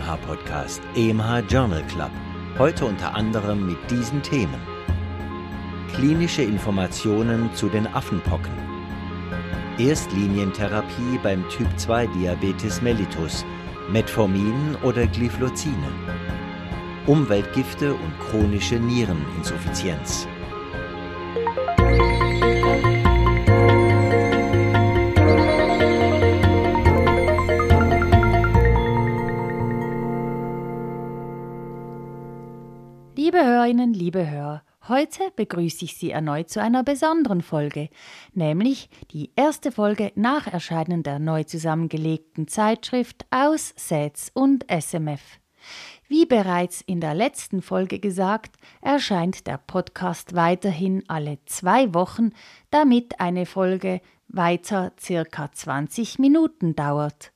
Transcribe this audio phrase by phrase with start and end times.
[0.00, 2.10] EMH Podcast, EMH Journal Club.
[2.58, 4.60] Heute unter anderem mit diesen Themen.
[5.94, 8.52] Klinische Informationen zu den Affenpocken.
[9.78, 13.44] Erstlinientherapie beim Typ 2 Diabetes mellitus,
[13.90, 15.88] Metformin oder Glyphlozine.
[17.06, 20.26] Umweltgifte und chronische Niereninsuffizienz.
[34.90, 37.88] Heute begrüße ich Sie erneut zu einer besonderen Folge,
[38.34, 45.22] nämlich die erste Folge nach Erscheinen der neu zusammengelegten Zeitschrift aus SETS und SMF.
[46.08, 52.32] Wie bereits in der letzten Folge gesagt, erscheint der Podcast weiterhin alle zwei Wochen,
[52.70, 57.32] damit eine Folge weiter circa 20 Minuten dauert.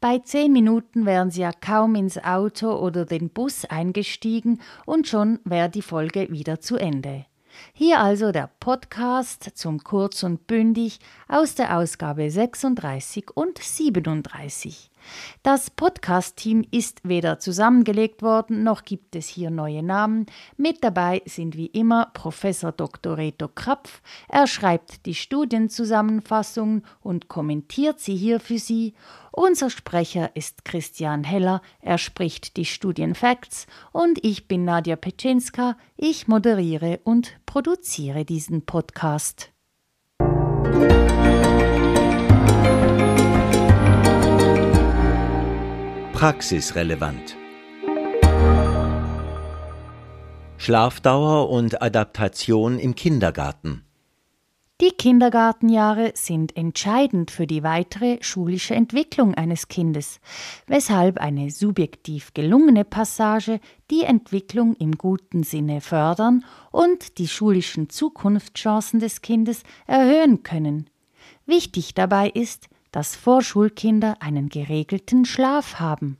[0.00, 5.40] Bei zehn Minuten wären sie ja kaum ins Auto oder den Bus eingestiegen und schon
[5.44, 7.26] wäre die Folge wieder zu Ende.
[7.72, 14.90] Hier also der Podcast zum Kurz und Bündig aus der Ausgabe 36 und 37.
[15.42, 20.26] Das Podcast-Team ist weder zusammengelegt worden, noch gibt es hier neue Namen.
[20.56, 23.16] Mit dabei sind wie immer Professor Dr.
[23.16, 24.02] Reto Krapf.
[24.28, 28.94] Er schreibt die Studienzusammenfassungen und kommentiert sie hier für Sie.
[29.32, 31.60] Unser Sprecher ist Christian Heller.
[31.80, 33.66] Er spricht die Studienfacts.
[33.92, 35.76] Und ich bin Nadja Petschinska.
[35.96, 39.50] Ich moderiere und produziere diesen Podcast.
[46.24, 47.36] Praxisrelevant.
[50.56, 53.84] Schlafdauer und Adaptation im Kindergarten.
[54.80, 60.18] Die Kindergartenjahre sind entscheidend für die weitere schulische Entwicklung eines Kindes,
[60.66, 63.60] weshalb eine subjektiv gelungene Passage
[63.90, 70.88] die Entwicklung im guten Sinne fördern und die schulischen Zukunftschancen des Kindes erhöhen können.
[71.44, 76.16] Wichtig dabei ist, dass Vorschulkinder einen geregelten Schlaf haben.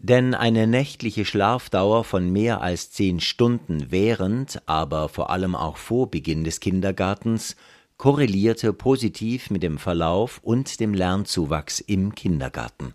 [0.00, 6.08] Denn eine nächtliche Schlafdauer von mehr als zehn Stunden während, aber vor allem auch vor
[6.08, 7.56] Beginn des Kindergartens
[7.96, 12.94] korrelierte positiv mit dem Verlauf und dem Lernzuwachs im Kindergarten.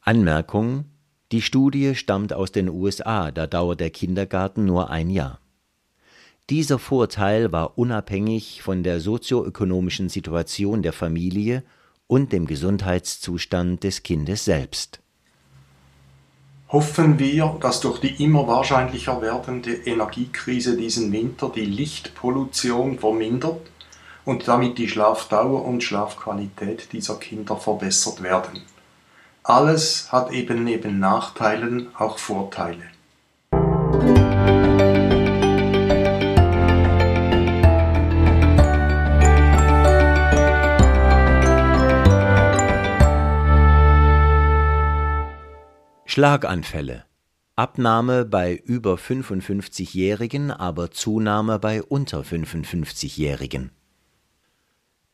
[0.00, 0.84] Anmerkung
[1.32, 5.40] Die Studie stammt aus den USA, da dauert der Kindergarten nur ein Jahr.
[6.50, 11.64] Dieser Vorteil war unabhängig von der sozioökonomischen Situation der Familie
[12.06, 15.01] und dem Gesundheitszustand des Kindes selbst.
[16.72, 23.60] Hoffen wir, dass durch die immer wahrscheinlicher werdende Energiekrise diesen Winter die Lichtpollution vermindert
[24.24, 28.62] und damit die Schlafdauer und Schlafqualität dieser Kinder verbessert werden.
[29.42, 32.91] Alles hat eben neben Nachteilen auch Vorteile.
[46.14, 47.06] Schlaganfälle.
[47.56, 53.70] Abnahme bei über 55-Jährigen, aber Zunahme bei unter 55-Jährigen.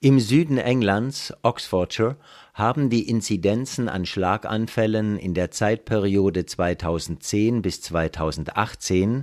[0.00, 2.16] Im Süden Englands, Oxfordshire,
[2.52, 9.22] haben die Inzidenzen an Schlaganfällen in der Zeitperiode 2010 bis 2018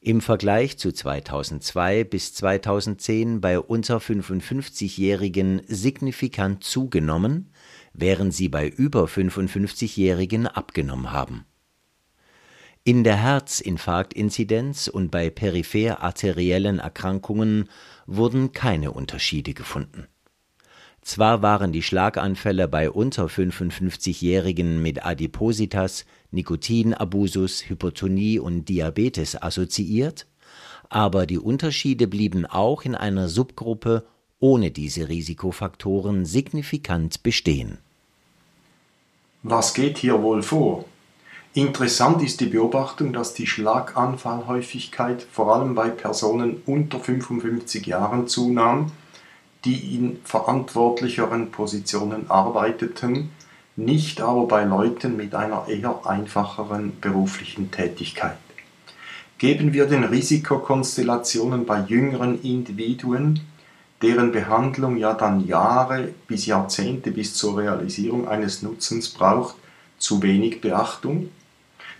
[0.00, 7.49] im Vergleich zu 2002 bis 2010 bei unter 55-Jährigen signifikant zugenommen
[7.92, 11.44] während sie bei über 55-Jährigen abgenommen haben.
[12.82, 17.68] In der Herzinfarktinzidenz und bei peripher arteriellen Erkrankungen
[18.06, 20.06] wurden keine Unterschiede gefunden.
[21.02, 30.26] Zwar waren die Schlaganfälle bei unter 55-Jährigen mit Adipositas, Nikotinabusus, Hypertonie und Diabetes assoziiert,
[30.88, 34.06] aber die Unterschiede blieben auch in einer Subgruppe
[34.40, 37.78] ohne diese Risikofaktoren signifikant bestehen.
[39.42, 40.84] Was geht hier wohl vor?
[41.52, 48.92] Interessant ist die Beobachtung, dass die Schlaganfallhäufigkeit vor allem bei Personen unter 55 Jahren zunahm,
[49.64, 53.30] die in verantwortlicheren Positionen arbeiteten,
[53.76, 58.38] nicht aber bei Leuten mit einer eher einfacheren beruflichen Tätigkeit.
[59.38, 63.40] Geben wir den Risikokonstellationen bei jüngeren Individuen
[64.02, 69.56] deren Behandlung ja dann Jahre bis Jahrzehnte bis zur Realisierung eines Nutzens braucht,
[69.98, 71.28] zu wenig Beachtung?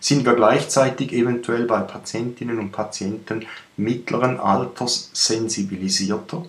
[0.01, 3.45] Sind wir gleichzeitig eventuell bei Patientinnen und Patienten
[3.77, 6.47] mittleren Alters sensibilisierter?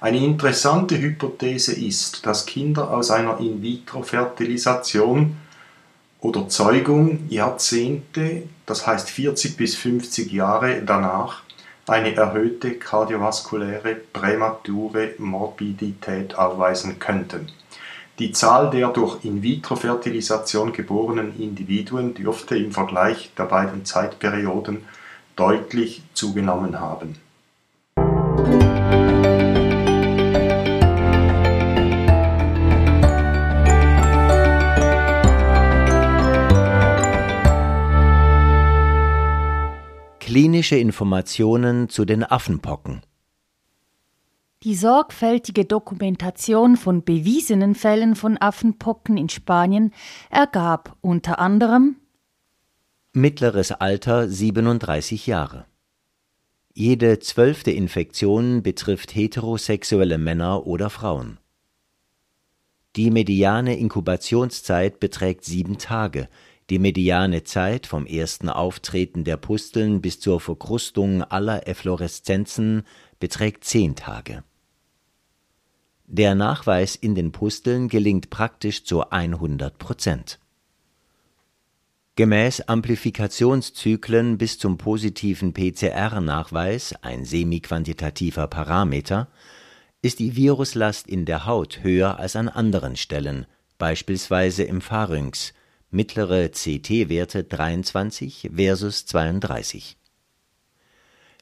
[0.00, 5.36] Eine interessante Hypothese ist, dass Kinder aus einer In-vitro-Fertilisation
[6.20, 11.43] oder Zeugung Jahrzehnte, das heißt 40 bis 50 Jahre danach,
[11.86, 17.48] eine erhöhte kardiovaskuläre prämature Morbidität aufweisen könnten.
[18.18, 24.84] Die Zahl der durch In-vitro-Fertilisation geborenen Individuen dürfte im Vergleich der beiden Zeitperioden
[25.36, 27.16] deutlich zugenommen haben.
[40.34, 43.02] Klinische Informationen zu den Affenpocken
[44.64, 49.92] Die sorgfältige Dokumentation von bewiesenen Fällen von Affenpocken in Spanien
[50.30, 51.98] ergab unter anderem
[53.12, 55.66] Mittleres Alter 37 Jahre.
[56.72, 61.38] Jede zwölfte Infektion betrifft heterosexuelle Männer oder Frauen.
[62.96, 66.28] Die mediane Inkubationszeit beträgt sieben Tage,
[66.70, 72.84] die mediane Zeit vom ersten Auftreten der Pusteln bis zur Verkrustung aller Effloreszenzen
[73.20, 74.44] beträgt zehn Tage.
[76.06, 80.38] Der Nachweis in den Pusteln gelingt praktisch zu 100 Prozent.
[82.16, 89.28] Gemäß Amplifikationszyklen bis zum positiven PCR-Nachweis, ein semi-quantitativer Parameter,
[90.00, 93.46] ist die Viruslast in der Haut höher als an anderen Stellen,
[93.78, 95.54] beispielsweise im Pharynx,
[95.94, 99.96] mittlere CT-Werte 23 versus 32.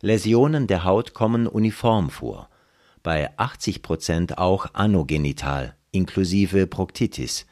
[0.02, 2.50] Läsionen der Haut kommen uniform vor,
[3.02, 7.46] bei 80 Prozent auch anogenital, inklusive Proktitis,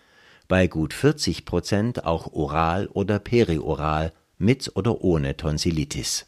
[0.46, 6.26] bei gut 40 Prozent auch oral oder perioral, mit oder ohne Tonsillitis.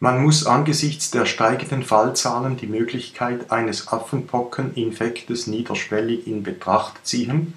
[0.00, 7.54] Man muss angesichts der steigenden Fallzahlen die Möglichkeit eines Affenpockeninfektes niederschwellig in Betracht ziehen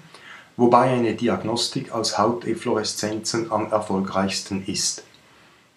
[0.56, 5.04] wobei eine Diagnostik aus Hauteffloreszenzen am erfolgreichsten ist.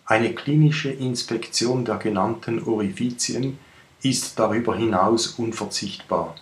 [0.06, 3.60] Eine klinische Inspektion der genannten Orifizien
[4.02, 6.36] ist darüber hinaus unverzichtbar.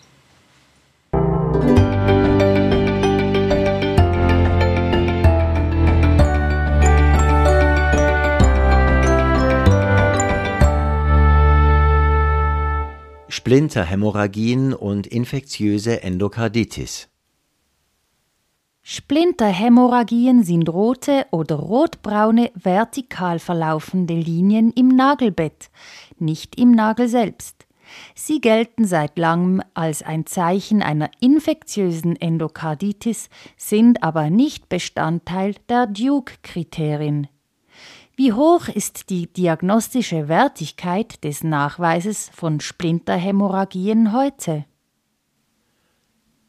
[13.30, 17.10] Splinterhämorrhagien und infektiöse Endokarditis
[18.88, 25.72] Splinterhämorrhagien sind rote oder rotbraune vertikal verlaufende Linien im Nagelbett,
[26.20, 27.66] nicht im Nagel selbst.
[28.14, 35.88] Sie gelten seit langem als ein Zeichen einer infektiösen Endokarditis, sind aber nicht Bestandteil der
[35.88, 37.28] Duke-Kriterien.
[38.16, 44.66] Wie hoch ist die diagnostische Wertigkeit des Nachweises von Splinterhämorrhagien heute?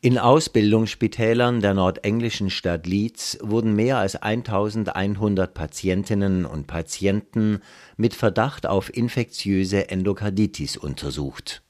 [0.06, 7.58] In Ausbildungsspitälern der nordenglischen Stadt Leeds wurden mehr als 1100 Patientinnen und Patienten
[7.96, 11.64] mit Verdacht auf infektiöse Endokarditis untersucht.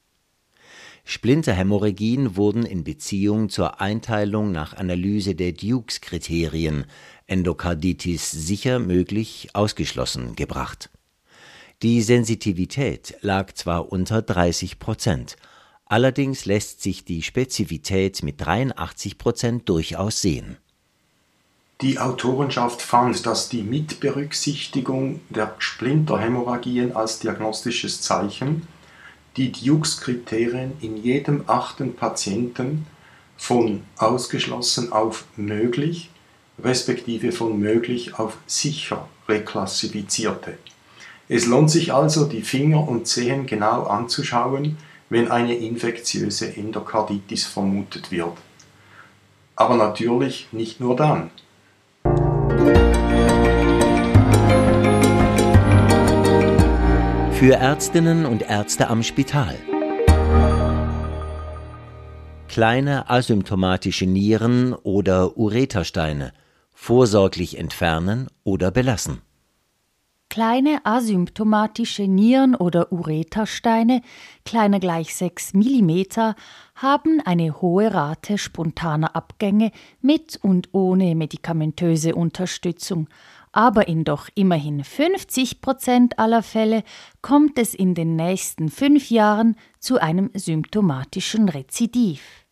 [1.03, 6.85] Splinterhämorrhagien wurden in Beziehung zur Einteilung nach Analyse der Dukes-Kriterien
[7.25, 10.91] Endokarditis sicher möglich ausgeschlossen gebracht.
[11.81, 15.37] Die Sensitivität lag zwar unter 30 Prozent
[15.89, 20.57] Allerdings lässt sich die Spezifität mit 83 Prozent durchaus sehen.
[21.81, 28.67] Die Autorenschaft fand, dass die Mitberücksichtigung der Splinterhämorrhagien als diagnostisches Zeichen
[29.37, 32.87] die Dukes-Kriterien in jedem achten Patienten
[33.37, 36.09] von ausgeschlossen auf möglich
[36.63, 40.57] respektive von möglich auf sicher reklassifizierte.
[41.29, 44.77] Es lohnt sich also, die Finger und Zehen genau anzuschauen,
[45.09, 48.37] wenn eine infektiöse Endokarditis vermutet wird.
[49.55, 51.31] Aber natürlich nicht nur dann.
[57.33, 59.55] Für Ärztinnen und Ärzte am Spital.
[62.47, 66.33] Kleine asymptomatische Nieren oder Uretersteine
[66.73, 69.21] vorsorglich entfernen oder belassen.
[70.29, 74.01] Kleine asymptomatische Nieren- oder Uretersteine,
[74.43, 75.91] kleiner gleich 6 mm,
[76.75, 83.07] haben eine hohe Rate spontaner Abgänge mit und ohne medikamentöse Unterstützung,
[83.53, 86.83] aber in doch immerhin 50 Prozent aller Fälle
[87.21, 92.46] kommt es in den nächsten fünf Jahren zu einem symptomatischen Rezidiv.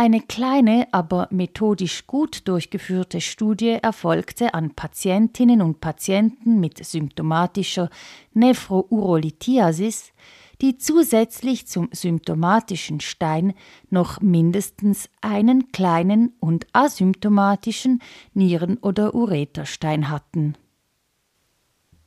[0.00, 7.90] Eine kleine, aber methodisch gut durchgeführte Studie erfolgte an Patientinnen und Patienten mit symptomatischer
[8.32, 10.12] Nephrourolithiasis,
[10.60, 13.54] die zusätzlich zum symptomatischen Stein
[13.90, 18.00] noch mindestens einen kleinen und asymptomatischen
[18.34, 20.54] Nieren- oder Ureterstein hatten.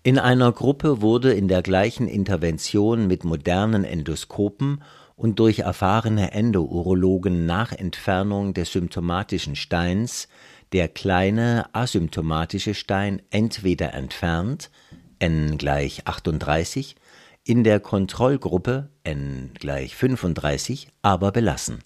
[0.03, 4.81] In einer Gruppe wurde in der gleichen Intervention mit modernen Endoskopen
[5.21, 10.27] und durch erfahrene Endourologen nach Entfernung des symptomatischen Steins
[10.73, 14.71] der kleine asymptomatische Stein entweder entfernt
[15.19, 16.95] n gleich 38,
[17.43, 21.83] in der Kontrollgruppe n gleich 35 aber belassen.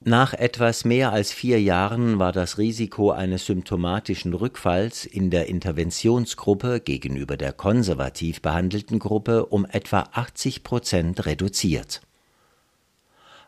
[0.00, 6.80] Nach etwas mehr als vier Jahren war das Risiko eines symptomatischen Rückfalls in der Interventionsgruppe
[6.80, 12.00] gegenüber der konservativ behandelten Gruppe um etwa 80 Prozent reduziert.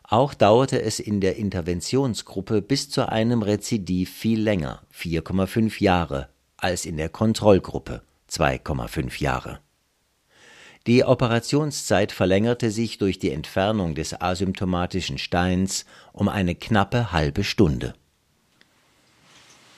[0.09, 6.85] Auch dauerte es in der Interventionsgruppe bis zu einem Rezidiv viel länger (4,5 Jahre) als
[6.85, 9.59] in der Kontrollgruppe (2,5 Jahre).
[10.87, 15.83] Die Operationszeit verlängerte sich durch die Entfernung des asymptomatischen Steins
[16.13, 17.93] um eine knappe halbe Stunde.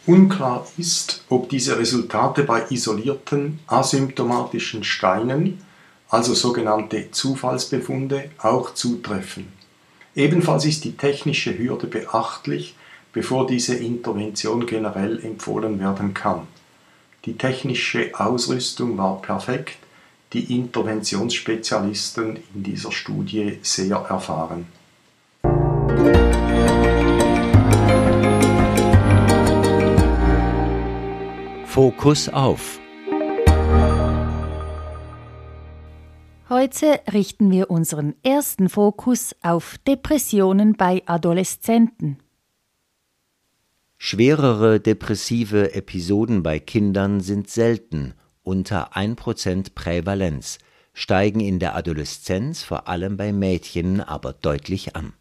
[0.05, 5.63] Unklar ist, ob diese Resultate bei isolierten asymptomatischen Steinen,
[6.07, 9.58] also sogenannte Zufallsbefunde, auch zutreffen
[10.15, 12.75] Ebenfalls ist die technische Hürde beachtlich,
[13.13, 16.47] bevor diese Intervention generell empfohlen werden kann.
[17.25, 19.77] Die technische Ausrüstung war perfekt,
[20.33, 24.67] die Interventionsspezialisten in dieser Studie sehr erfahren.
[31.65, 32.79] Fokus auf
[36.49, 42.17] Heute richten wir unseren ersten Fokus auf Depressionen bei Adoleszenten.
[43.99, 50.57] Schwerere depressive Episoden bei Kindern sind selten, unter 1% Prävalenz,
[50.93, 55.13] steigen in der Adoleszenz vor allem bei Mädchen aber deutlich an.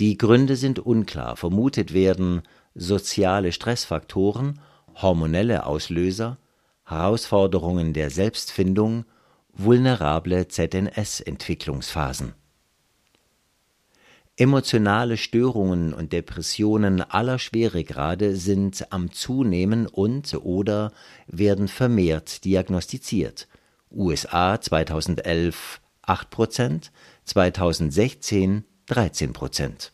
[0.00, 2.42] Die Gründe sind unklar, vermutet werden
[2.74, 4.60] soziale Stressfaktoren,
[4.96, 6.36] hormonelle Auslöser,
[6.84, 9.06] Herausforderungen der Selbstfindung
[9.56, 12.34] vulnerable ZNS-Entwicklungsphasen.
[14.36, 20.92] Emotionale Störungen und Depressionen aller Schweregrade sind am Zunehmen und/oder
[21.28, 23.46] werden vermehrt diagnostiziert.
[23.92, 26.90] USA 2011 8 Prozent,
[27.24, 29.92] 2016 13 Prozent.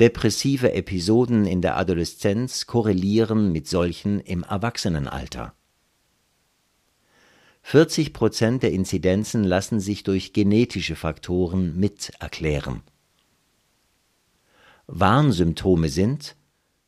[0.00, 5.54] Depressive Episoden in der Adoleszenz korrelieren mit solchen im Erwachsenenalter
[7.68, 12.82] 40 Prozent der Inzidenzen lassen sich durch genetische Faktoren mit erklären.
[14.86, 16.36] Warnsymptome sind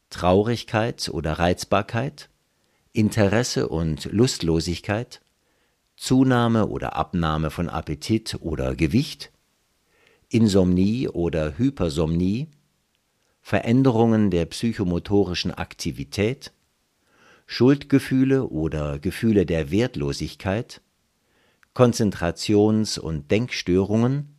[0.08, 2.30] Traurigkeit oder Reizbarkeit,
[2.92, 5.20] Interesse und Lustlosigkeit,
[5.96, 9.32] Zunahme oder Abnahme von Appetit oder Gewicht,
[10.28, 12.46] Insomnie oder Hypersomnie,
[13.40, 16.52] Veränderungen der psychomotorischen Aktivität,
[17.50, 20.82] Schuldgefühle oder Gefühle der Wertlosigkeit,
[21.74, 24.36] Konzentrations- und Denkstörungen,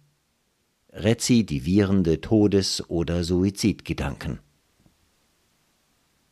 [0.94, 4.38] rezidivierende Todes- oder Suizidgedanken.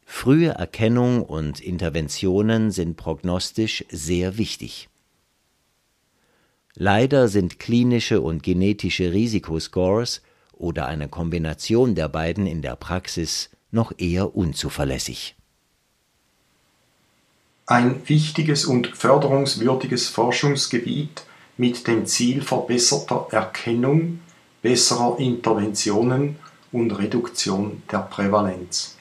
[0.05, 4.87] Frühe Erkennung und Interventionen sind prognostisch sehr wichtig.
[6.75, 10.21] Leider sind klinische und genetische Risikoscores
[10.53, 15.37] oder eine Kombination der beiden in der Praxis noch eher unzuverlässig
[17.67, 21.23] ein wichtiges und förderungswürdiges Forschungsgebiet
[21.57, 24.21] mit dem Ziel verbesserter Erkennung,
[24.61, 26.37] besserer Interventionen
[26.71, 28.96] und Reduktion der Prävalenz.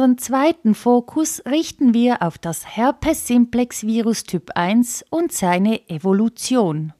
[0.00, 6.94] Unseren zweiten Fokus richten wir auf das Herpes simplex Virus Typ 1 und seine Evolution.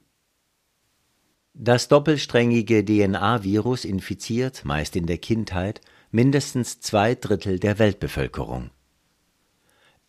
[1.55, 5.81] Das doppelsträngige DNA-Virus infiziert, meist in der Kindheit,
[6.11, 8.69] mindestens zwei Drittel der Weltbevölkerung.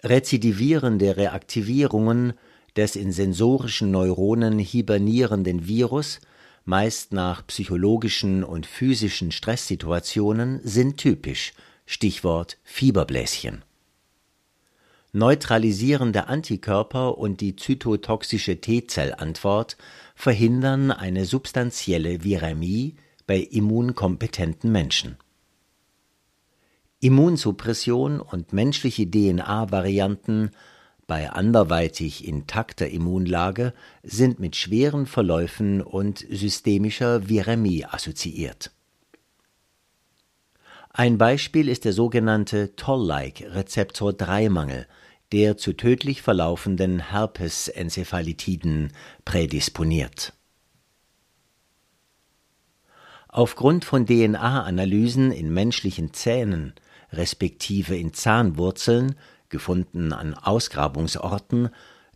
[0.02, 2.34] Rezidivierende Reaktivierungen
[2.76, 6.20] des in sensorischen Neuronen hibernierenden Virus,
[6.66, 11.54] meist nach psychologischen und physischen Stresssituationen, sind typisch–
[11.86, 13.64] Stichwort Fieberbläschen.
[15.12, 19.76] Neutralisierende Antikörper und die zytotoxische T-Zellantwort
[20.14, 22.96] verhindern eine substanzielle Virämie
[23.26, 25.18] bei immunkompetenten Menschen.
[27.00, 30.50] Immunsuppression und menschliche DNA-Varianten
[31.06, 38.70] bei anderweitig intakter Immunlage sind mit schweren Verläufen und systemischer Virämie assoziiert.
[40.94, 44.86] Ein Beispiel ist der sogenannte Toll-like-Rezeptor-3-Mangel,
[45.32, 48.92] der zu tödlich verlaufenden Herpesenzephalitiden
[49.24, 50.34] prädisponiert.
[53.28, 56.74] Aufgrund von DNA-Analysen in menschlichen Zähnen
[57.10, 59.14] respektive in Zahnwurzeln,
[59.48, 61.70] gefunden an Ausgrabungsorten,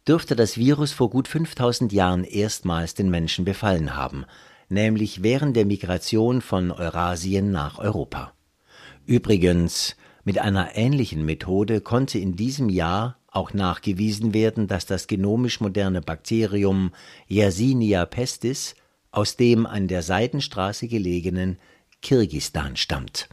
[0.06, 4.26] dürfte das Virus vor gut 5000 Jahren erstmals den Menschen befallen haben,
[4.68, 8.35] nämlich während der Migration von Eurasien nach Europa.
[9.06, 9.94] Übrigens,
[10.24, 16.00] mit einer ähnlichen Methode konnte in diesem Jahr auch nachgewiesen werden, dass das genomisch moderne
[16.00, 16.90] Bakterium
[17.28, 18.74] Yersinia pestis
[19.12, 21.58] aus dem an der Seidenstraße gelegenen
[22.02, 23.28] Kirgistan stammt.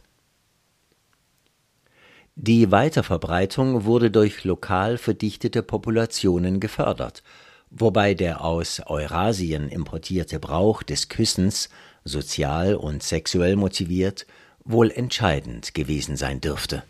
[2.36, 7.24] Die Weiterverbreitung wurde durch lokal verdichtete Populationen gefördert,
[7.70, 11.68] wobei der aus Eurasien importierte Brauch des Küssens,
[12.04, 14.26] sozial und sexuell motiviert,
[14.64, 16.82] wohl entscheidend gewesen sein dürfte.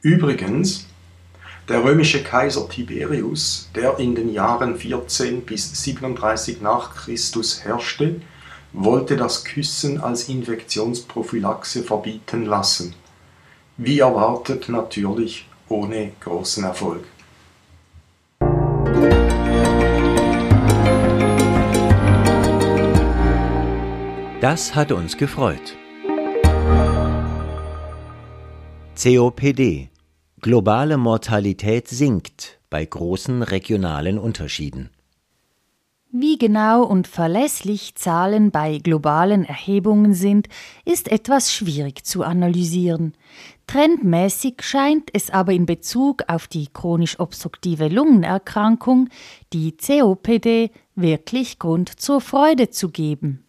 [0.00, 0.86] Übrigens,
[1.68, 8.20] der römische Kaiser Tiberius, der in den Jahren 14 bis 37 nach Christus herrschte,
[8.72, 12.94] wollte das Küssen als Infektionsprophylaxe verbieten lassen
[13.76, 17.04] wie erwartet natürlich ohne großen Erfolg.
[24.40, 25.76] Das hat uns gefreut.
[29.04, 29.88] COPD
[30.40, 34.90] Globale Mortalität sinkt bei großen regionalen Unterschieden.
[36.12, 40.46] Wie genau und verlässlich Zahlen bei globalen Erhebungen sind,
[40.84, 43.14] ist etwas schwierig zu analysieren.
[43.66, 49.08] Trendmäßig scheint es aber in Bezug auf die chronisch obstruktive Lungenerkrankung,
[49.52, 53.42] die COPD, wirklich Grund zur Freude zu geben.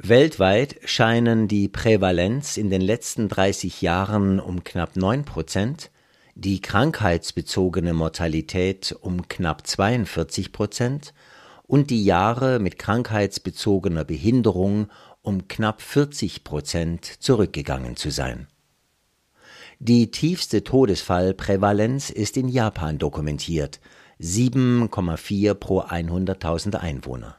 [0.00, 5.90] Weltweit scheinen die Prävalenz in den letzten 30 Jahren um knapp 9 Prozent,
[6.36, 11.14] die krankheitsbezogene Mortalität um knapp 42 Prozent
[11.66, 14.86] und die Jahre mit krankheitsbezogener Behinderung
[15.22, 18.46] um knapp 40 Prozent zurückgegangen zu sein.
[19.80, 23.80] Die tiefste Todesfallprävalenz ist in Japan dokumentiert,
[24.20, 27.36] 7,4 pro 100.000 Einwohner.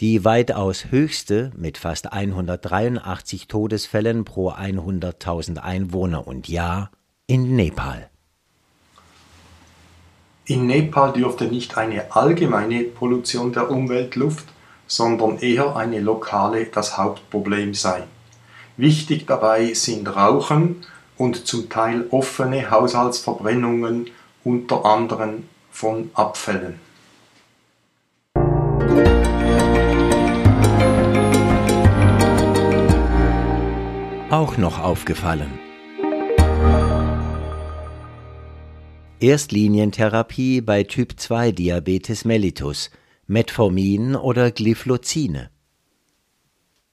[0.00, 6.90] Die weitaus höchste mit fast 183 Todesfällen pro 100.000 Einwohner und Jahr
[7.28, 8.10] in Nepal.
[10.46, 14.46] In Nepal dürfte nicht eine allgemeine Pollution der Umweltluft,
[14.88, 18.02] sondern eher eine lokale das Hauptproblem sein.
[18.76, 20.84] Wichtig dabei sind Rauchen
[21.16, 24.10] und zum Teil offene Haushaltsverbrennungen
[24.42, 26.83] unter anderem von Abfällen.
[34.34, 35.60] Auch noch aufgefallen.
[39.20, 42.90] Erstlinientherapie bei Typ 2 Diabetes mellitus,
[43.28, 45.50] Metformin oder Glyphlozine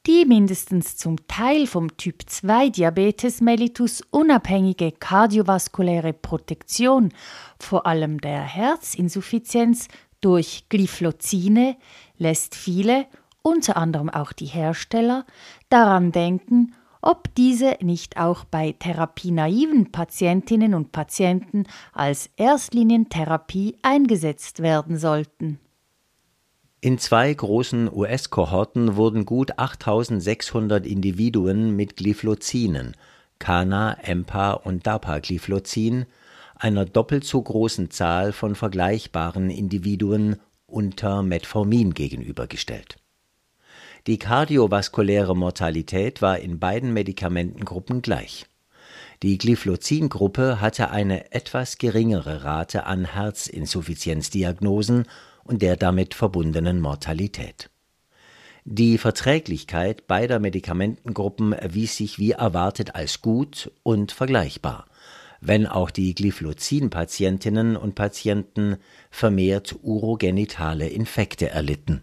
[0.08, 7.10] die mindestens zum Teil vom Typ 2 Diabetes mellitus unabhängige kardiovaskuläre Protektion,
[7.60, 9.88] vor allem der Herzinsuffizienz
[10.20, 11.78] durch Glyphlozine,
[12.18, 13.06] lässt viele,
[13.44, 15.26] unter anderem auch die Hersteller,
[15.70, 24.98] daran denken, ob diese nicht auch bei therapienaiven Patientinnen und Patienten als Erstlinientherapie eingesetzt werden
[24.98, 25.60] sollten.
[26.84, 32.96] In zwei großen US-Kohorten wurden gut 8600 Individuen mit Glyphlozinen
[33.38, 36.06] (Kana, Empa und Dapagliflozin),
[36.56, 43.01] einer doppelt so großen Zahl von vergleichbaren Individuen unter Metformin gegenübergestellt.
[44.08, 48.48] Die kardiovaskuläre Mortalität war in beiden Medikamentengruppen gleich.
[49.22, 55.06] Die Glyphlozin-Gruppe hatte eine etwas geringere Rate an Herzinsuffizienzdiagnosen
[55.44, 57.70] und der damit verbundenen Mortalität.
[58.66, 64.88] Die Verträglichkeit beider Medikamentengruppen erwies sich wie erwartet als gut und vergleichbar,
[65.42, 68.78] wenn auch die Glyphlozin-Patientinnen und Patienten
[69.12, 72.02] vermehrt urogenitale Infekte erlitten.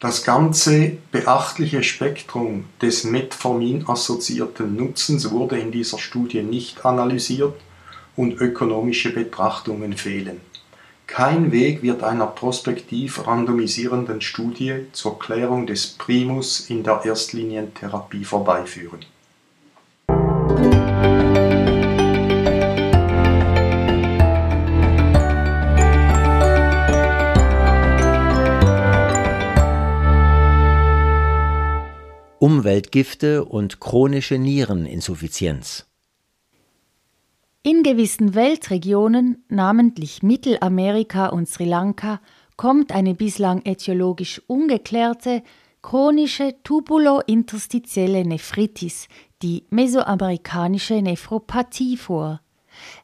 [0.00, 7.54] Das ganze beachtliche Spektrum des Metformin-assoziierten Nutzens wurde in dieser Studie nicht analysiert
[8.14, 10.40] und ökonomische Betrachtungen fehlen.
[11.08, 19.00] Kein Weg wird einer prospektiv randomisierenden Studie zur Klärung des Primus in der Erstlinientherapie vorbeiführen.
[32.40, 35.86] Umweltgifte und chronische Niereninsuffizienz.
[37.64, 42.20] In gewissen Weltregionen, namentlich Mittelamerika und Sri Lanka,
[42.56, 45.42] kommt eine bislang ätiologisch ungeklärte
[45.82, 49.08] chronische tubulointerstitielle Nephritis,
[49.42, 52.40] die mesoamerikanische Nephropathie vor.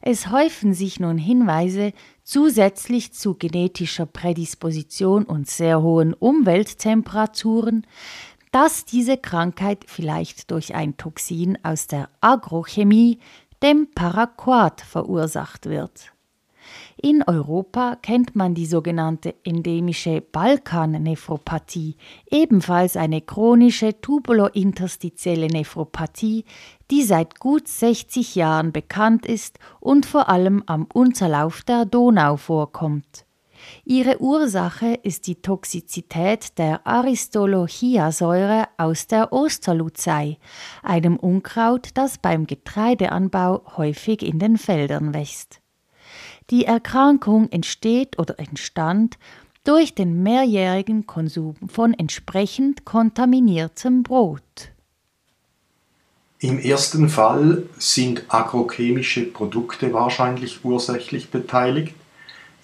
[0.01, 1.93] Es häufen sich nun Hinweise
[2.23, 7.85] zusätzlich zu genetischer Prädisposition und sehr hohen Umwelttemperaturen,
[8.55, 13.19] dass diese Krankheit vielleicht durch ein Toxin aus der Agrochemie,
[13.61, 16.13] dem Paraquat, verursacht wird.
[16.95, 21.97] In Europa kennt man die sogenannte endemische Balkannephropathie,
[22.31, 26.45] ebenfalls eine chronische tubulointerstitielle Nephropathie,
[26.91, 33.25] die seit gut 60 Jahren bekannt ist und vor allem am Unterlauf der Donau vorkommt.
[33.83, 40.37] Ihre Ursache ist die Toxizität der Aristolochiasäure aus der Osterluzei,
[40.83, 45.61] einem Unkraut, das beim Getreideanbau häufig in den Feldern wächst.
[46.49, 49.17] Die Erkrankung entsteht oder entstand
[49.63, 54.71] durch den mehrjährigen Konsum von entsprechend kontaminiertem Brot.
[56.39, 61.95] Im ersten Fall sind agrochemische Produkte wahrscheinlich ursächlich beteiligt.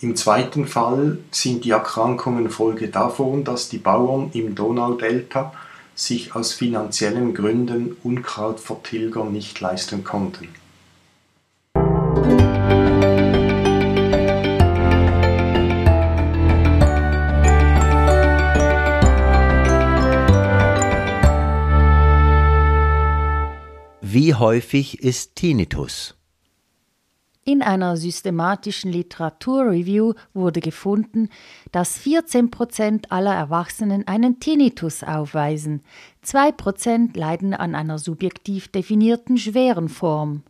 [0.01, 5.53] Im zweiten Fall sind die Erkrankungen Folge davon, dass die Bauern im Donaudelta
[5.93, 10.47] sich aus finanziellen Gründen Unkrautvertilger nicht leisten konnten.
[24.01, 26.15] Wie häufig ist Tinnitus?
[27.51, 31.27] In einer systematischen Literaturreview wurde gefunden,
[31.73, 35.81] dass 14 Prozent aller Erwachsenen einen Tinnitus aufweisen,
[36.21, 40.43] 2 Prozent leiden an einer subjektiv definierten schweren Form.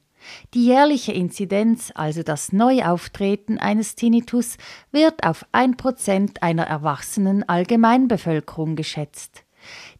[0.54, 4.58] Die jährliche Inzidenz, also das Neuauftreten eines Tinnitus,
[4.92, 9.41] wird auf 1 Prozent einer erwachsenen Allgemeinbevölkerung geschätzt.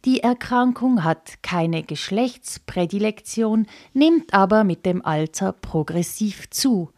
[0.04, 6.90] Die Erkrankung hat keine Geschlechtsprädilektion, nimmt aber mit dem Alter progressiv zu.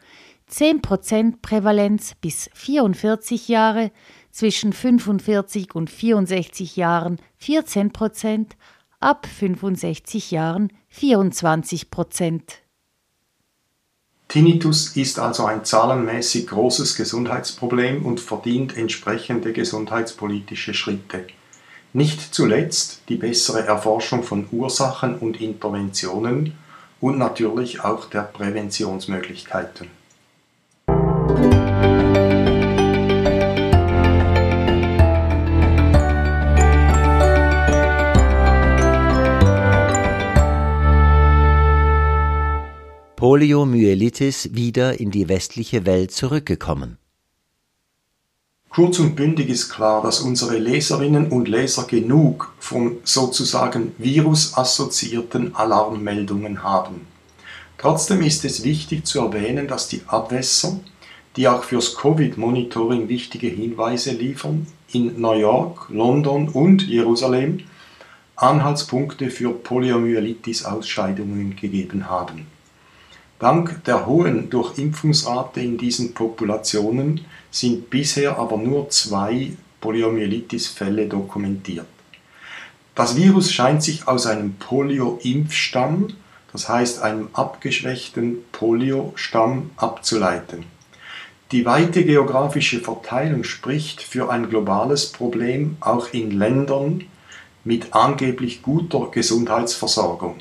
[0.50, 3.90] 10% Prävalenz bis 44 Jahre,
[4.34, 8.46] zwischen 45 und 64 Jahren 14%
[8.98, 12.40] ab 65 Jahren 24%
[14.26, 21.26] Tinnitus ist also ein zahlenmäßig großes Gesundheitsproblem und verdient entsprechende gesundheitspolitische Schritte.
[21.96, 26.54] Nicht zuletzt die bessere Erforschung von Ursachen und Interventionen
[27.00, 29.86] und natürlich auch der Präventionsmöglichkeiten.
[43.14, 46.98] Poliomyelitis wieder in die westliche Welt zurückgekommen.
[48.74, 56.64] Kurz und bündig ist klar, dass unsere Leserinnen und Leser genug von sozusagen virusassoziierten Alarmmeldungen
[56.64, 57.06] haben.
[57.78, 60.80] Trotzdem ist es wichtig zu erwähnen, dass die Abwässer,
[61.36, 67.60] die auch fürs Covid-Monitoring wichtige Hinweise liefern, in New York, London und Jerusalem
[68.34, 72.48] Anhaltspunkte für Poliomyelitis-Ausscheidungen gegeben haben.
[73.38, 77.20] Dank der hohen Durchimpfungsrate in diesen Populationen
[77.54, 81.86] sind bisher aber nur zwei Poliomyelitis-Fälle dokumentiert.
[82.96, 86.08] Das Virus scheint sich aus einem Polio-Impfstamm,
[86.52, 90.64] das heißt einem abgeschwächten Polio-Stamm, abzuleiten.
[91.52, 97.04] Die weite geografische Verteilung spricht für ein globales Problem auch in Ländern
[97.62, 100.38] mit angeblich guter Gesundheitsversorgung.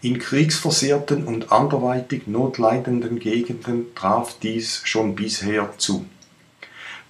[0.00, 6.06] In kriegsversehrten und anderweitig notleidenden Gegenden traf dies schon bisher zu.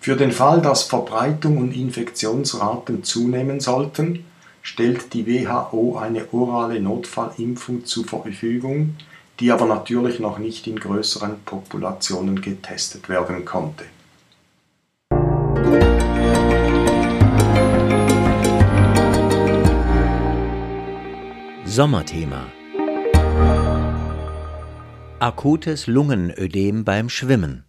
[0.05, 4.27] Für den Fall, dass Verbreitung und Infektionsraten zunehmen sollten,
[4.61, 8.97] stellt die WHO eine orale Notfallimpfung zur Verfügung,
[9.40, 13.85] die aber natürlich noch nicht in größeren Populationen getestet werden konnte.
[21.64, 22.45] Sommerthema
[25.19, 27.64] Akutes Lungenödem beim Schwimmen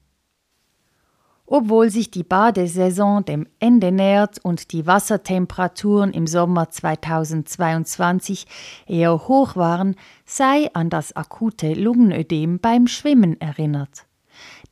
[1.46, 8.48] obwohl sich die Badesaison dem Ende nähert und die Wassertemperaturen im Sommer 2022
[8.88, 14.06] eher hoch waren, sei an das akute Lungenödem beim Schwimmen erinnert.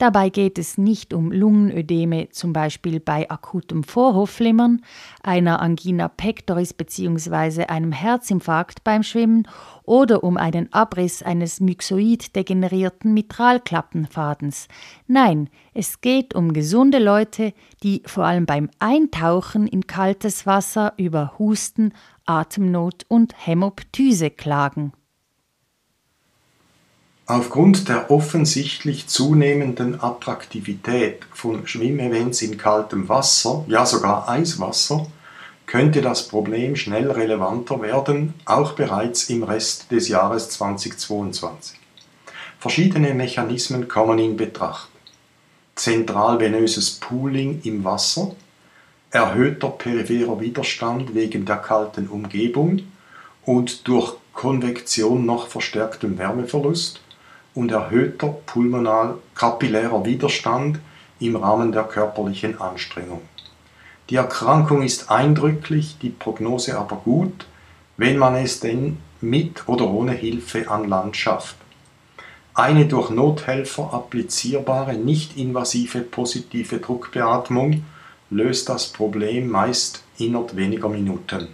[0.04, 4.82] Dabei geht es nicht um Lungenödeme, zum Beispiel bei akutem Vorhofflimmern,
[5.22, 7.68] einer Angina pectoris bzw.
[7.68, 9.48] einem Herzinfarkt beim Schwimmen
[9.84, 14.68] oder um einen Abriss eines myxoid degenerierten Mitralklappenfadens.
[15.08, 21.36] Nein, es geht um gesunde Leute, die vor allem beim Eintauchen in kaltes Wasser über
[21.40, 21.94] Husten,
[22.26, 24.92] Atemnot und Hämoptyse klagen.
[27.26, 35.08] Aufgrund der offensichtlich zunehmenden Attraktivität von Schwimmevents in kaltem Wasser, ja sogar Eiswasser,
[35.66, 41.80] könnte das Problem schnell relevanter werden, auch bereits im Rest des Jahres 2022.
[42.60, 44.90] Verschiedene Mechanismen kommen in Betracht.
[45.76, 48.36] Zentralvenöses Pooling im Wasser,
[49.12, 52.82] erhöhter peripherer Widerstand wegen der kalten Umgebung
[53.46, 57.00] und durch Konvektion noch verstärktem Wärmeverlust
[57.56, 60.80] und erhöhter pulmonal-kapillärer Widerstand
[61.20, 63.22] im Rahmen der körperlichen Anstrengung.
[64.10, 67.46] Die Erkrankung ist eindrücklich, die Prognose aber gut,
[67.98, 71.56] wenn man es denn mit oder ohne Hilfe an Land schafft.
[72.56, 77.84] Eine durch Nothelfer applizierbare, nicht-invasive positive Druckbeatmung
[78.30, 81.48] löst das Problem meist innerhalb weniger Minuten.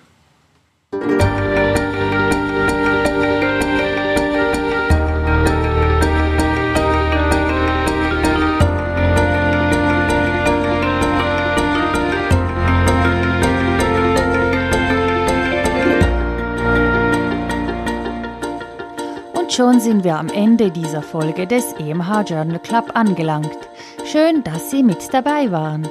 [19.59, 23.57] Schon sind wir am Ende dieser Folge des EMH Journal Club angelangt.
[24.05, 25.85] Schön, dass Sie mit dabei waren.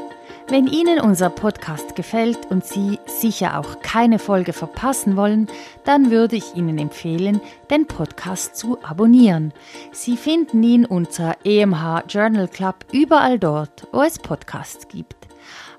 [0.49, 5.49] Wenn Ihnen unser Podcast gefällt und Sie sicher auch keine Folge verpassen wollen,
[5.85, 9.53] dann würde ich Ihnen empfehlen, den Podcast zu abonnieren.
[9.93, 15.29] Sie finden ihn unter EMH Journal Club überall dort, wo es Podcasts gibt.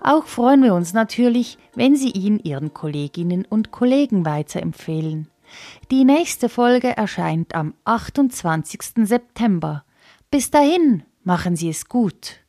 [0.04, 5.28] Auch freuen wir uns natürlich, wenn Sie ihn Ihren Kolleginnen und Kollegen weiterempfehlen.
[5.92, 9.08] Die nächste Folge erscheint am 28.
[9.08, 9.84] September.
[10.32, 12.40] Bis dahin, machen Sie es gut.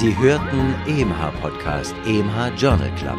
[0.00, 3.18] Sie hörten EMH Podcast, EMH Journal Club.